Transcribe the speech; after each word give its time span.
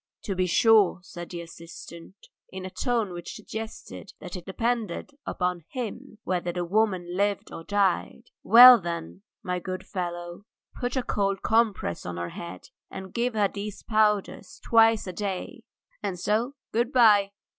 "To 0.23 0.33
be 0.33 0.47
sure," 0.47 0.97
said 1.03 1.29
the 1.29 1.41
assistant, 1.41 2.15
in 2.49 2.65
a 2.65 2.71
tone 2.71 3.13
which 3.13 3.35
suggested 3.35 4.13
that 4.19 4.35
it 4.35 4.47
depended 4.47 5.11
upon 5.27 5.63
him 5.69 6.17
whether 6.23 6.51
the 6.51 6.65
woman 6.65 7.15
lived 7.15 7.51
or 7.51 7.63
died. 7.63 8.31
"Well, 8.41 8.81
then, 8.81 9.21
my 9.43 9.59
good 9.59 9.85
fellow, 9.85 10.45
put 10.73 10.97
a 10.97 11.03
cold 11.03 11.43
compress 11.43 12.03
on 12.03 12.17
her 12.17 12.29
head, 12.29 12.69
and 12.89 13.13
give 13.13 13.35
her 13.35 13.47
these 13.47 13.83
powders 13.83 14.59
twice 14.65 15.05
a 15.05 15.13
day, 15.13 15.65
and 16.01 16.19
so 16.19 16.55
good 16.71 16.91
bye. 16.91 17.33